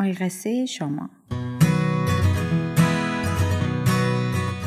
[0.00, 1.10] آی قصه شما.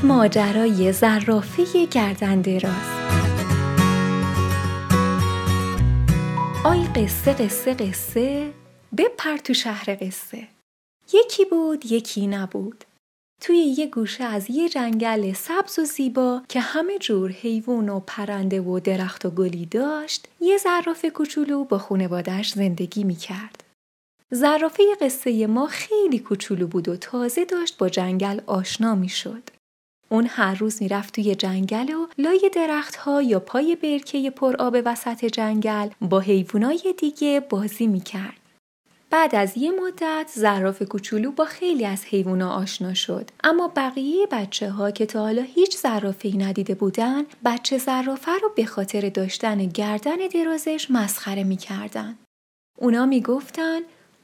[0.03, 2.89] ماجرای زرافه گردن دراز.
[6.65, 8.51] آی قصه قصه قصه
[8.97, 10.47] بپر تو شهر قصه.
[11.13, 12.83] یکی بود یکی نبود.
[13.41, 18.61] توی یه گوشه از یه جنگل سبز و زیبا که همه جور حیوان و پرنده
[18.61, 23.62] و درخت و گلی داشت یه زرافه کوچولو با خونوادش زندگی می‌کرد.
[24.33, 29.43] زرافه قصه ما خیلی کوچولو بود و تازه داشت با جنگل آشنا می‌شد.
[30.09, 35.25] اون هر روز می‌رفت توی جنگل و لای درختها یا پای برکه پر آب وسط
[35.25, 38.39] جنگل با حیوانای دیگه بازی می‌کرد.
[39.09, 44.69] بعد از یه مدت زراف کوچولو با خیلی از حیوونا آشنا شد اما بقیه بچه
[44.69, 50.15] ها که تا حالا هیچ زرافه ندیده بودن بچه زرافه رو به خاطر داشتن گردن
[50.33, 52.15] درازش مسخره می‌کردن
[52.79, 53.79] اونا می‌گفتن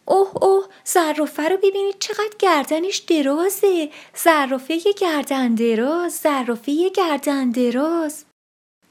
[0.09, 3.90] اوه اوه زرافه رو ببینید چقدر گردنش درازه.
[4.16, 8.26] زرافه گردن دراز زرافه گردن دراز.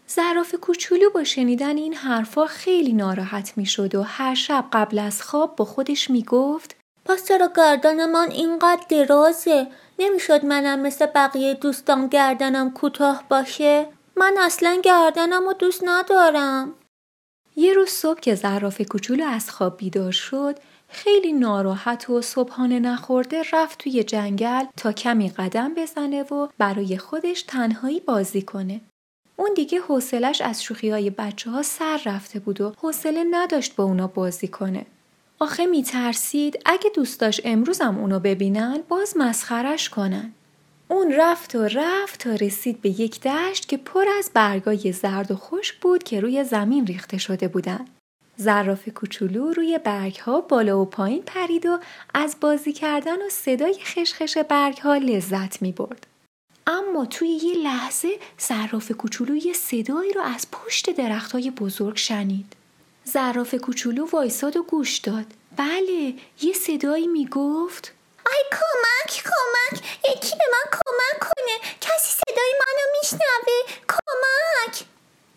[0.06, 5.56] زراف کوچولو با شنیدن این حرفا خیلی ناراحت می‌شد و هر شب قبل از خواب
[5.56, 9.66] با خودش می‌گفت پس چرا گردن من اینقدر درازه.
[9.98, 13.86] نمی‌شد منم مثل بقیه دوستان گردنم کوتاه باشه.
[14.16, 16.74] من اصلا گردنم رو دوست ندارم.
[17.56, 20.58] یه روز صبح که زراف کوچولو از خواب بیدار شد
[20.88, 27.42] خیلی ناراحت و صبحانه نخورده رفت توی جنگل تا کمی قدم بزنه و برای خودش
[27.42, 28.80] تنهایی بازی کنه.
[29.36, 33.84] اون دیگه حوصلش از شوخی های بچه ها سر رفته بود و حوصله نداشت با
[33.84, 34.86] اونا بازی کنه.
[35.38, 40.32] آخه می ترسید اگه دوستاش امروزم اونو ببینن باز مسخرش کنن.
[40.88, 45.36] اون رفت و رفت تا رسید به یک دشت که پر از برگای زرد و
[45.36, 47.86] خشک بود که روی زمین ریخته شده بودن.
[48.40, 51.78] زراف کوچولو روی برگ ها بالا و پایین پرید و
[52.14, 56.06] از بازی کردن و صدای خشخش برگ ها لذت می برد.
[56.66, 58.08] اما توی یه لحظه
[58.38, 62.52] زراف کوچولو یه صدایی رو از پشت درختای بزرگ شنید.
[63.04, 65.26] زراف کوچولو وایساد و گوش داد.
[65.56, 67.92] بله یه صدایی می‌گفت
[68.26, 74.84] ای کمک کمک یکی به من کمک کنه کسی صدای منو میشنوه کمک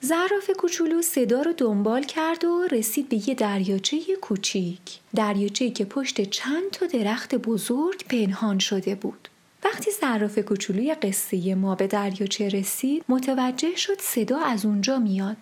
[0.04, 4.80] زراف کوچولو صدا رو دنبال کرد و رسید به یه دریاچه کوچیک.
[5.16, 9.28] دریاچه که پشت چند تا درخت بزرگ پنهان شده بود.
[9.66, 15.38] وقتی زراف کوچولوی قصه ما به دریاچه رسید متوجه شد صدا از اونجا میاد.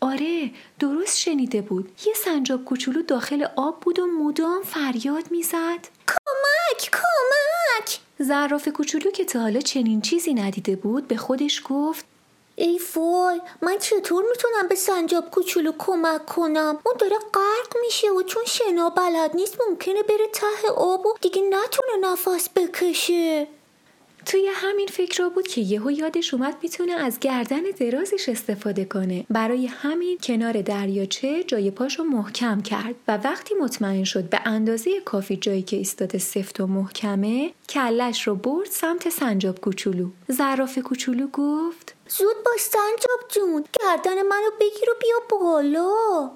[0.00, 1.88] آره درست شنیده بود.
[2.06, 5.88] یه سنجاب کوچولو داخل آب بود و مدام فریاد می‌زد.
[6.08, 7.98] کمک کمک!
[8.18, 12.11] زراف کوچولو که تا حالا چنین چیزی ندیده بود به خودش گفت
[12.62, 18.22] ای وای من چطور می‌تونم به سنجاب کوچولو کمک کنم؟ اون داره غرق میشه و
[18.22, 23.48] چون شنا بلد نیست ممکنه بره ته آب و دیگه نتونه نفس بکشه.
[24.26, 29.24] توی همین فکر را بود که یهو یادش اومد می‌تونه از گردن درازش استفاده کنه.
[29.30, 35.36] برای همین کنار دریاچه جای پاشو محکم کرد و وقتی مطمئن شد به اندازه کافی
[35.36, 40.08] جایی که ایستاده سفت و محکمه کلش رو برد سمت سنجاب کوچولو.
[40.28, 46.30] زراف کوچولو گفت زود باش سنجاب جون گردن منو بگیر و بیا بالا.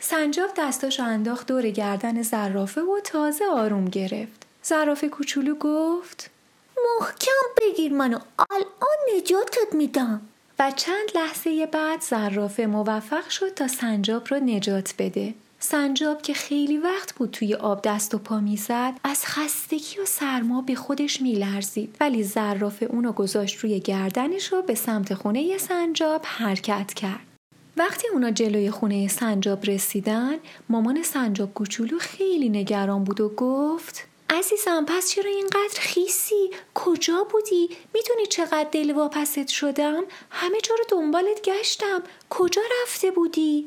[0.00, 4.46] سنجاب دستاشو انداخت دور گردن زرافه و تازه آروم گرفت.
[4.62, 6.30] زرافه کوچولو گفت
[7.00, 8.18] محکم بگیر منو.
[8.50, 10.20] الان نجاتت میدم.
[10.58, 15.34] و چند لحظه بعد زرافه موفق شد تا سنجاب رو نجات بده.
[15.60, 20.62] سنجاب که خیلی وقت بود توی آب دست و پا می‌زد از خستگی و سرما
[20.62, 21.96] به خودش میلرزید.
[22.00, 27.20] ولی زرافه اونو گذاشت روی گردنش و به سمت خونه سنجاب حرکت کرد.
[27.76, 30.34] وقتی اونا جلوی خونه سنجاب رسیدن
[30.68, 37.68] مامان سنجاب کوچولو خیلی نگران بود و گفت عزیزم پس چرا اینقدر خیسی؟ کجا بودی؟
[37.94, 42.02] می‌دونی چقدر دل واپست شدم؟ همه جا رو دنبالت گشتم.
[42.30, 43.66] کجا رفته بودی؟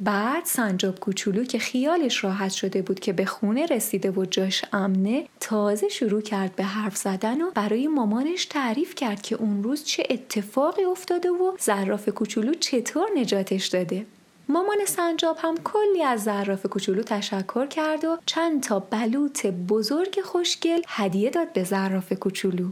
[0.00, 5.26] بعد سنجاب کوچولو که خیالش راحت شده بود که به خونه رسیده و جاش امنه
[5.40, 10.02] تازه شروع کرد به حرف زدن و برای مامانش تعریف کرد که اون روز چه
[10.10, 14.06] اتفاقی افتاده و زراف کوچولو چطور نجاتش داده.
[14.50, 20.82] مامان سنجاب هم کلی از زراف کوچولو تشکر کرد و چند تا بلوط بزرگ خوشگل
[20.88, 22.68] هدیه داد به زراف کوچولو.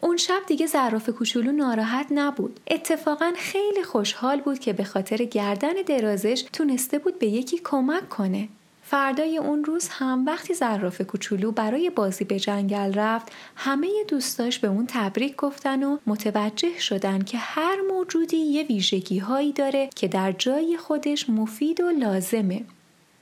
[0.00, 2.60] اون شب دیگه زراف کوچولو ناراحت نبود.
[2.66, 8.48] اتفاقا خیلی خوشحال بود که به خاطر گردن درازش تونسته بود به یکی کمک کنه.
[8.88, 14.68] فردای اون روز هم وقتی زراف کوچولو برای بازی به جنگل رفت همه دوستاش به
[14.68, 20.32] اون تبریک گفتن و متوجه شدن که هر موجودی یه ویژگی هایی داره که در
[20.32, 22.64] جای خودش مفید و لازمه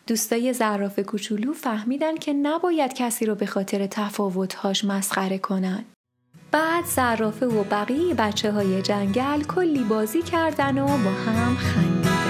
[0.06, 5.84] دوستای زرافه کوچولو فهمیدن که نباید کسی رو به خاطر تفاوتهاش مسخره کنن.
[6.50, 12.23] بعد زرافه و بقیه بچه های جنگل کلی بازی کردن و با هم خندیدن.